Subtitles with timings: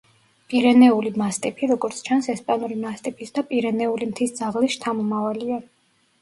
[0.51, 5.61] პირენეული მასტიფი, როგორც ჩანს, ესპანური მასტიფის და პირენეული მთის ძაღლის შთამომავალია.